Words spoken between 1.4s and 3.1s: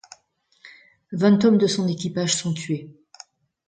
hommes de son équipage sont tués.